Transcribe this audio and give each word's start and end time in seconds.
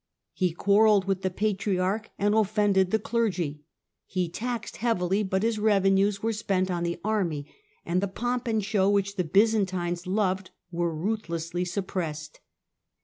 He 0.33 0.51
quarrelled 0.51 1.05
with 1.05 1.21
the 1.21 1.29
Patriarch, 1.29 2.09
and 2.17 2.33
offended 2.33 2.89
the 2.89 2.97
clergy. 2.97 3.61
He 4.07 4.29
taxed 4.29 4.77
heavily, 4.77 5.21
but 5.21 5.43
his 5.43 5.59
revenues 5.59 6.23
were 6.23 6.33
spent 6.33 6.71
on 6.71 6.81
the 6.81 6.99
army, 7.03 7.45
and 7.85 8.01
the 8.01 8.07
pomp 8.07 8.47
and 8.47 8.65
show 8.65 8.89
which 8.89 9.15
the 9.15 9.23
Byzantines 9.23 10.07
loved 10.07 10.49
were 10.71 10.91
ruthlessly 10.95 11.65
suppressed. 11.65 12.39